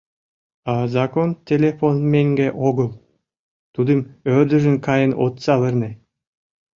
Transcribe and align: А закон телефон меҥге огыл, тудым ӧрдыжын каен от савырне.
А 0.73 0.75
закон 0.95 1.29
телефон 1.49 1.95
меҥге 2.11 2.49
огыл, 2.67 2.89
тудым 3.73 3.99
ӧрдыжын 4.35 4.77
каен 4.85 5.11
от 5.23 5.33
савырне. 5.45 5.91